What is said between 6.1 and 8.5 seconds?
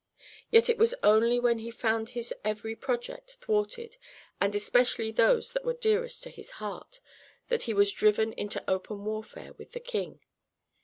to his heart, that he was driven